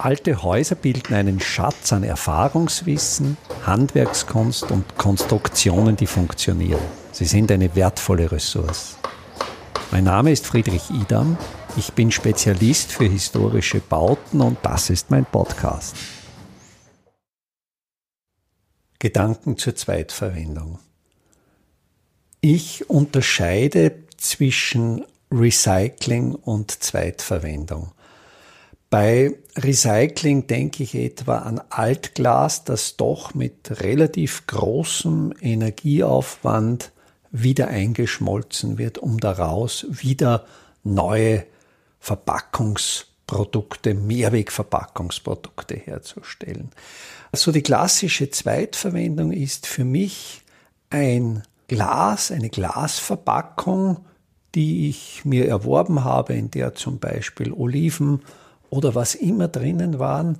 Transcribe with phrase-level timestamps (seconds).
[0.00, 3.36] Alte Häuser bilden einen Schatz an Erfahrungswissen,
[3.66, 6.80] Handwerkskunst und Konstruktionen, die funktionieren.
[7.10, 8.96] Sie sind eine wertvolle Ressource.
[9.90, 11.36] Mein Name ist Friedrich Idam.
[11.76, 15.96] Ich bin Spezialist für historische Bauten und das ist mein Podcast.
[19.00, 20.78] Gedanken zur Zweitverwendung.
[22.40, 27.90] Ich unterscheide zwischen Recycling und Zweitverwendung.
[28.90, 36.92] Bei Recycling denke ich etwa an Altglas, das doch mit relativ großem Energieaufwand
[37.30, 40.46] wieder eingeschmolzen wird, um daraus wieder
[40.84, 41.44] neue
[42.00, 46.70] Verpackungsprodukte, Mehrwegverpackungsprodukte herzustellen.
[47.30, 50.40] Also die klassische Zweitverwendung ist für mich
[50.88, 54.06] ein Glas, eine Glasverpackung,
[54.54, 58.22] die ich mir erworben habe, in der zum Beispiel Oliven
[58.70, 60.38] oder was immer drinnen waren,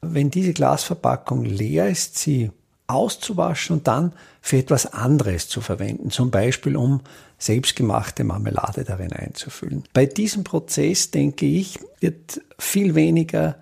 [0.00, 2.50] wenn diese Glasverpackung leer ist, sie
[2.86, 7.00] auszuwaschen und dann für etwas anderes zu verwenden, zum Beispiel um
[7.38, 9.84] selbstgemachte Marmelade darin einzufüllen.
[9.92, 13.56] Bei diesem Prozess, denke ich, wird viel weniger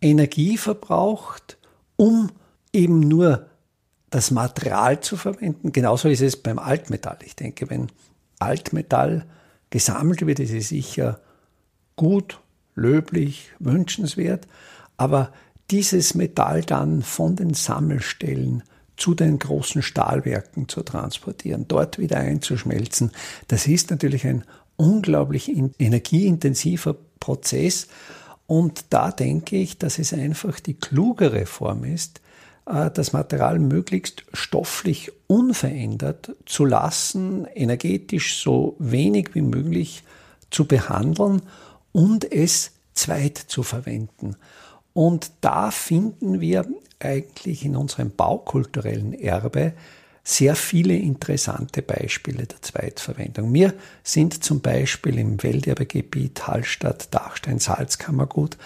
[0.00, 1.58] Energie verbraucht,
[1.96, 2.30] um
[2.72, 3.46] eben nur
[4.10, 5.72] das Material zu verwenden.
[5.72, 7.18] Genauso ist es beim Altmetall.
[7.24, 7.88] Ich denke, wenn
[8.38, 9.24] Altmetall
[9.70, 11.20] gesammelt wird, ist es sicher
[11.96, 12.41] gut
[12.74, 14.46] löblich, wünschenswert,
[14.96, 15.32] aber
[15.70, 18.62] dieses Metall dann von den Sammelstellen
[18.96, 23.10] zu den großen Stahlwerken zu transportieren, dort wieder einzuschmelzen,
[23.48, 24.44] das ist natürlich ein
[24.76, 27.88] unglaublich energieintensiver Prozess.
[28.46, 32.20] Und da denke ich, dass es einfach die klugere Form ist,
[32.66, 40.04] äh, das Material möglichst stofflich unverändert zu lassen, energetisch so wenig wie möglich
[40.50, 41.42] zu behandeln
[41.92, 44.36] und es zweit zu verwenden.
[44.92, 46.66] Und da finden wir
[46.98, 49.72] eigentlich in unserem baukulturellen Erbe
[50.24, 53.50] sehr viele interessante Beispiele der Zweitverwendung.
[53.50, 58.56] Mir sind zum Beispiel im Welterbegebiet Hallstatt, Dachstein, Salzkammergut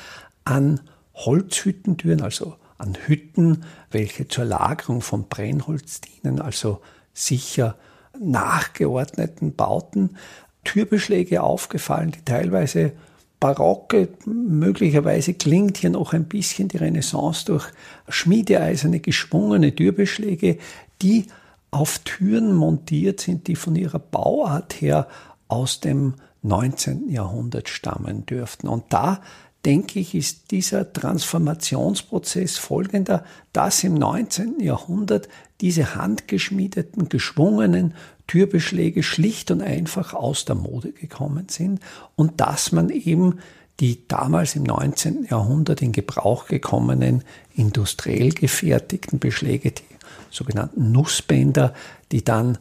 [0.44, 0.80] an
[1.14, 6.82] Holzhüttentüren, also an Hütten, welche zur Lagerung von Brennholz dienen, also
[7.14, 7.76] sicher
[8.20, 10.16] nachgeordneten Bauten,
[10.64, 12.92] Türbeschläge aufgefallen, die teilweise
[13.40, 17.66] barocke, möglicherweise klingt hier noch ein bisschen die Renaissance durch
[18.08, 20.58] schmiedeeiserne, geschwungene Türbeschläge,
[21.02, 21.26] die
[21.70, 25.08] auf Türen montiert sind, die von ihrer Bauart her
[25.48, 27.10] aus dem 19.
[27.10, 28.68] Jahrhundert stammen dürften.
[28.68, 29.20] Und da
[29.64, 34.60] denke ich, ist dieser Transformationsprozess folgender, dass im 19.
[34.60, 35.28] Jahrhundert
[35.60, 37.94] diese handgeschmiedeten, geschwungenen
[38.26, 41.80] Türbeschläge schlicht und einfach aus der Mode gekommen sind
[42.16, 43.38] und dass man eben
[43.80, 45.26] die damals im 19.
[45.30, 49.82] Jahrhundert in Gebrauch gekommenen industriell gefertigten Beschläge, die
[50.30, 51.74] sogenannten Nussbänder,
[52.10, 52.58] die dann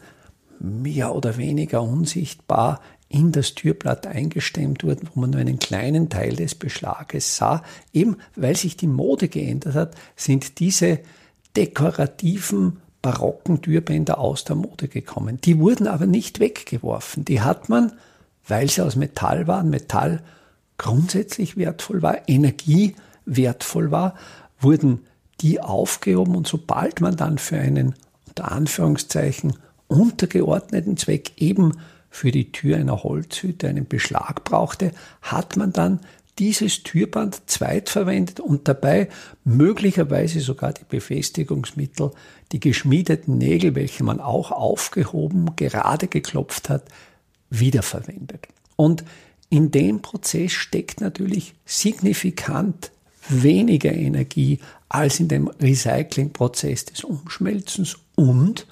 [0.60, 6.36] mehr oder weniger unsichtbar in das Türblatt eingestemmt wurden, wo man nur einen kleinen Teil
[6.36, 7.64] des Beschlages sah.
[7.94, 11.00] Eben weil sich die Mode geändert hat, sind diese
[11.56, 15.40] dekorativen barocken Türbänder aus der Mode gekommen.
[15.40, 17.24] Die wurden aber nicht weggeworfen.
[17.24, 17.92] Die hat man,
[18.48, 20.24] weil sie aus Metall waren, Metall
[20.80, 22.96] grundsätzlich wertvoll war, Energie
[23.28, 24.16] wertvoll war,
[24.60, 25.06] wurden
[25.42, 27.94] die aufgehoben und sobald man dann für einen
[28.28, 29.54] unter Anführungszeichen
[29.88, 31.74] untergeordneten Zweck eben
[32.10, 36.00] für die Tür einer Holzhütte einen Beschlag brauchte, hat man dann
[36.40, 39.08] dieses Türband zweitverwendet und dabei
[39.44, 42.12] möglicherweise sogar die Befestigungsmittel,
[42.52, 46.84] die geschmiedeten Nägel, welche man auch aufgehoben, gerade geklopft hat,
[47.50, 48.48] wiederverwendet.
[48.76, 49.04] Und
[49.50, 52.92] in dem Prozess steckt natürlich signifikant
[53.30, 54.60] weniger Energie
[54.90, 58.68] als in dem Recyclingprozess des Umschmelzens und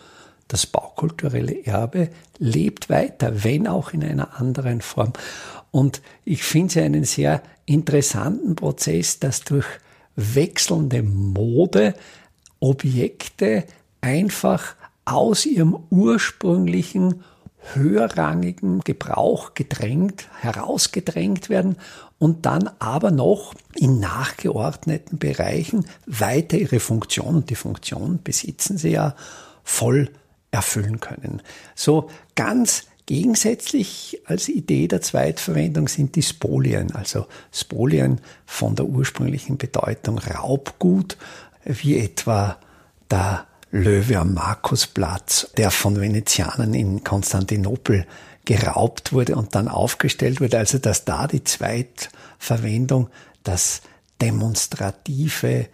[0.48, 5.14] das baukulturelle Erbe lebt weiter, wenn auch in einer anderen Form.
[5.74, 9.66] Und ich finde es einen sehr interessanten Prozess, dass durch
[10.16, 11.96] wechselnde Mode
[12.60, 13.64] Objekte
[14.00, 17.24] einfach aus ihrem ursprünglichen
[17.74, 21.78] höherrangigen Gebrauch gedrängt, herausgedrängt werden
[22.20, 28.92] und dann aber noch in nachgeordneten Bereichen weiter ihre Funktion und die Funktion besitzen sie
[28.92, 29.16] ja
[29.64, 30.12] voll
[30.52, 31.42] erfüllen können.
[31.74, 39.58] So ganz Gegensätzlich als Idee der Zweitverwendung sind die Spolien, also Spolien von der ursprünglichen
[39.58, 41.18] Bedeutung Raubgut,
[41.66, 42.58] wie etwa
[43.12, 48.06] der Löwe am Markusplatz, der von Venezianern in Konstantinopel
[48.46, 50.60] geraubt wurde und dann aufgestellt wurde.
[50.60, 53.10] Also dass da die Zweitverwendung,
[53.44, 53.82] das
[54.22, 55.68] demonstrative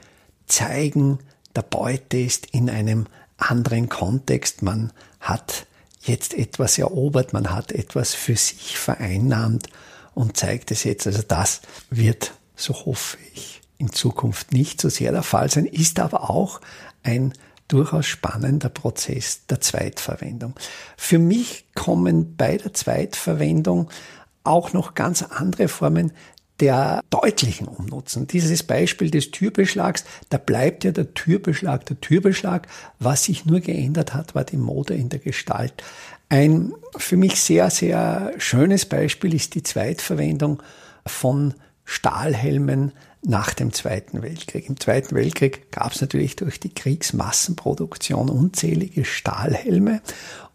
[0.48, 1.20] Zeigen
[1.56, 3.06] der Beute ist in einem
[3.38, 4.62] anderen Kontext.
[4.62, 5.68] Man hat
[6.02, 9.68] jetzt etwas erobert, man hat etwas für sich vereinnahmt
[10.14, 11.08] und zeigt es jetzt.
[11.08, 16.00] Also das wird, so hoffe ich, in Zukunft nicht so sehr der Fall sein, ist
[16.00, 16.62] aber auch
[17.04, 17.34] ein
[17.68, 20.56] durchaus spannender Prozess der Zweitverwendung.
[20.98, 23.90] Für mich kommen bei der Zweitverwendung
[24.44, 26.12] auch noch ganz andere Formen
[26.60, 28.28] der deutlichen Umnutzen.
[28.28, 32.68] Dieses Beispiel des Türbeschlags, da bleibt ja der Türbeschlag der Türbeschlag.
[33.00, 35.74] Was sich nur geändert hat, war die Mode in der Gestalt.
[36.30, 40.62] Ein für mich sehr, sehr schönes Beispiel ist die Zweitverwendung
[41.06, 42.92] von Stahlhelmen
[43.22, 44.70] nach dem Zweiten Weltkrieg.
[44.70, 50.02] Im Zweiten Weltkrieg gab es natürlich durch die Kriegsmassenproduktion unzählige Stahlhelme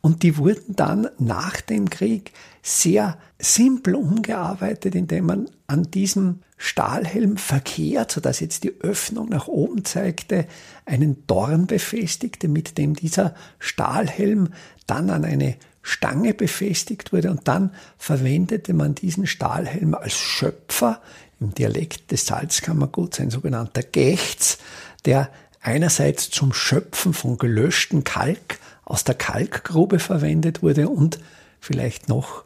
[0.01, 2.33] und die wurden dann nach dem Krieg
[2.63, 9.85] sehr simpel umgearbeitet, indem man an diesem Stahlhelm verkehrt, sodass jetzt die Öffnung nach oben
[9.85, 10.47] zeigte,
[10.87, 14.49] einen Dorn befestigte, mit dem dieser Stahlhelm
[14.87, 21.03] dann an eine Stange befestigt wurde und dann verwendete man diesen Stahlhelm als Schöpfer
[21.44, 24.58] im Dialekt des Salzkammerguts, ein sogenannter Gächts,
[25.05, 25.31] der
[25.61, 31.19] einerseits zum Schöpfen von gelöschten Kalk aus der Kalkgrube verwendet wurde und
[31.61, 32.44] vielleicht noch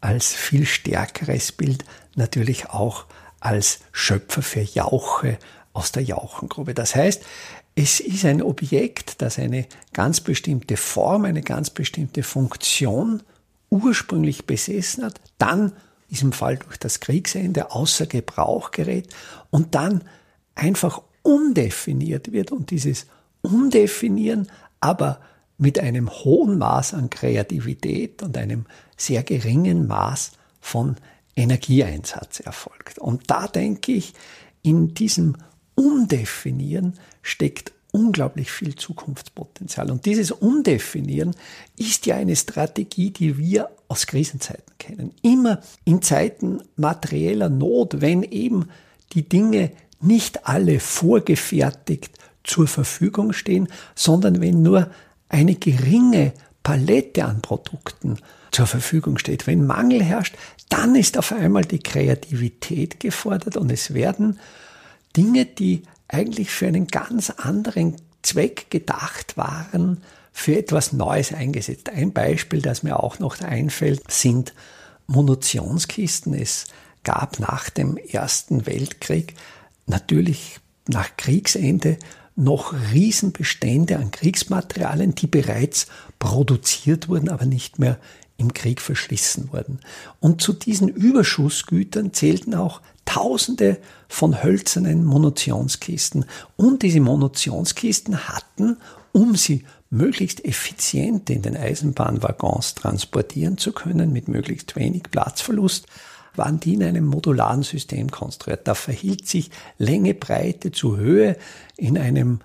[0.00, 3.06] als viel stärkeres Bild natürlich auch
[3.40, 5.38] als Schöpfer für Jauche
[5.72, 6.74] aus der Jauchengrube.
[6.74, 7.22] Das heißt,
[7.74, 13.22] es ist ein Objekt, das eine ganz bestimmte Form, eine ganz bestimmte Funktion
[13.70, 15.72] ursprünglich besessen hat, dann
[16.14, 19.12] diesem Fall durch das Kriegsende außer Gebrauch gerät
[19.50, 20.04] und dann
[20.54, 23.06] einfach umdefiniert wird und dieses
[23.42, 24.48] Umdefinieren
[24.80, 25.20] aber
[25.58, 28.66] mit einem hohen Maß an Kreativität und einem
[28.96, 30.96] sehr geringen Maß von
[31.34, 32.98] Energieeinsatz erfolgt.
[32.98, 34.14] Und da denke ich,
[34.62, 35.36] in diesem
[35.74, 39.88] Umdefinieren steckt unglaublich viel Zukunftspotenzial.
[39.88, 41.36] Und dieses Umdefinieren
[41.76, 45.12] ist ja eine Strategie, die wir aus Krisenzeiten kennen.
[45.22, 48.68] Immer in Zeiten materieller Not, wenn eben
[49.12, 49.70] die Dinge
[50.00, 52.10] nicht alle vorgefertigt
[52.42, 54.90] zur Verfügung stehen, sondern wenn nur
[55.28, 56.32] eine geringe
[56.64, 58.18] Palette an Produkten
[58.50, 59.46] zur Verfügung steht.
[59.46, 60.34] Wenn Mangel herrscht,
[60.68, 64.40] dann ist auf einmal die Kreativität gefordert und es werden
[65.16, 70.02] Dinge, die eigentlich für einen ganz anderen Zweck gedacht waren,
[70.32, 71.90] für etwas Neues eingesetzt.
[71.90, 74.52] Ein Beispiel, das mir auch noch einfällt, sind
[75.06, 76.34] Munitionskisten.
[76.34, 76.66] Es
[77.04, 79.34] gab nach dem Ersten Weltkrieg
[79.86, 80.58] natürlich
[80.88, 81.98] nach Kriegsende
[82.36, 85.86] noch Riesenbestände an Kriegsmaterialien, die bereits
[86.18, 87.98] produziert wurden, aber nicht mehr
[88.36, 89.78] im Krieg verschlissen wurden.
[90.18, 92.80] Und zu diesen Überschussgütern zählten auch
[93.14, 93.78] Tausende
[94.08, 96.24] von hölzernen Munitionskisten.
[96.56, 98.78] Und diese Munitionskisten hatten,
[99.12, 105.86] um sie möglichst effizient in den Eisenbahnwaggons transportieren zu können, mit möglichst wenig Platzverlust,
[106.34, 108.66] waren die in einem modularen System konstruiert.
[108.66, 111.36] Da verhielt sich Länge, Breite zu Höhe
[111.76, 112.40] in einem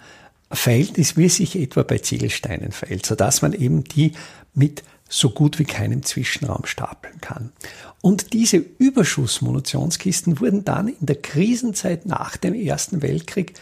[0.52, 4.12] Verhältnis, wie es sich etwa bei Ziegelsteinen verhält, sodass man eben die
[4.54, 7.52] mit so gut wie keinem Zwischenraum stapeln kann.
[8.02, 13.56] Und diese Überschussmunitionskisten wurden dann in der Krisenzeit nach dem Ersten Weltkrieg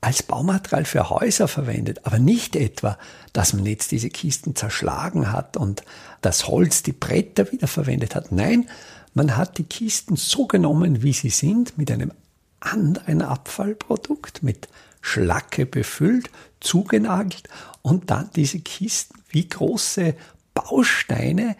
[0.00, 2.98] als Baumaterial für Häuser verwendet, aber nicht etwa,
[3.32, 5.82] dass man jetzt diese Kisten zerschlagen hat und
[6.20, 8.32] das Holz, die Bretter wieder verwendet hat.
[8.32, 8.68] Nein,
[9.14, 12.12] man hat die Kisten so genommen, wie sie sind, mit einem
[12.60, 14.68] anderen Abfallprodukt, mit
[15.00, 16.30] Schlacke befüllt,
[16.60, 17.48] zugenagelt
[17.82, 20.14] und dann diese Kisten wie große
[20.54, 21.56] Bausteine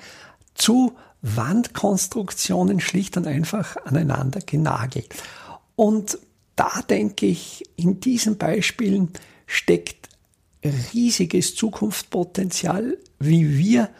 [0.54, 5.14] zu Wandkonstruktionen schlicht und einfach aneinander genagelt.
[5.76, 6.18] Und
[6.56, 9.10] da denke ich, in diesen Beispielen
[9.46, 10.08] steckt
[10.92, 13.90] riesiges Zukunftspotenzial, wie wir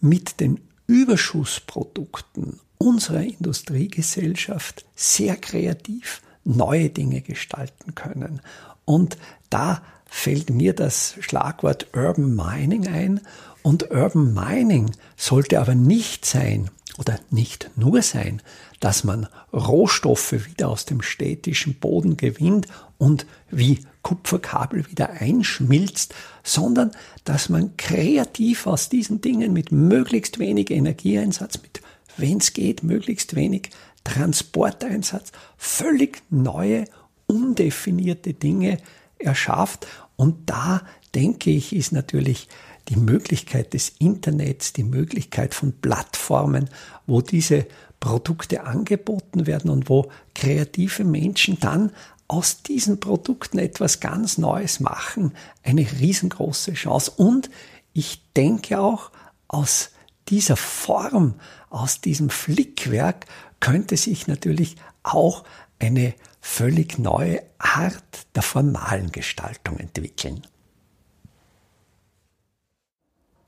[0.00, 8.40] mit den Überschussprodukten unserer Industriegesellschaft sehr kreativ neue Dinge gestalten können.
[8.84, 9.18] Und
[9.50, 13.20] da fällt mir das Schlagwort Urban Mining ein.
[13.62, 18.42] Und Urban Mining sollte aber nicht sein oder nicht nur sein,
[18.80, 22.66] dass man Rohstoffe wieder aus dem städtischen Boden gewinnt
[22.98, 26.90] und wie Kupferkabel wieder einschmilzt, sondern
[27.24, 31.82] dass man kreativ aus diesen Dingen mit möglichst wenig Energieeinsatz, mit
[32.16, 33.70] wenn es geht, möglichst wenig
[34.04, 36.86] Transporteinsatz, völlig neue,
[37.26, 38.78] undefinierte Dinge
[39.18, 39.86] erschafft.
[40.16, 40.82] Und da
[41.14, 42.48] denke ich, ist natürlich
[42.88, 46.68] die Möglichkeit des Internets, die Möglichkeit von Plattformen,
[47.06, 47.66] wo diese
[48.00, 51.92] Produkte angeboten werden und wo kreative Menschen dann
[52.28, 57.12] aus diesen Produkten etwas ganz Neues machen, eine riesengroße Chance.
[57.16, 57.50] Und
[57.92, 59.10] ich denke auch,
[59.48, 59.90] aus
[60.28, 61.34] dieser Form,
[61.70, 63.26] aus diesem Flickwerk
[63.58, 65.44] könnte sich natürlich auch
[65.80, 70.46] eine völlig neue Art der formalen Gestaltung entwickeln.